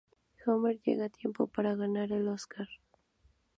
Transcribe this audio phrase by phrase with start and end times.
[0.47, 2.67] Homer llega a tiempo para ganar el Oscar.